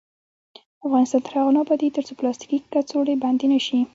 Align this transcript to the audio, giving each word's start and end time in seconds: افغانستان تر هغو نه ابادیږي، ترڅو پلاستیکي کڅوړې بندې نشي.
افغانستان 0.85 1.21
تر 1.25 1.33
هغو 1.37 1.51
نه 1.55 1.59
ابادیږي، 1.63 1.95
ترڅو 1.97 2.13
پلاستیکي 2.19 2.57
کڅوړې 2.73 3.15
بندې 3.23 3.45
نشي. 3.53 3.79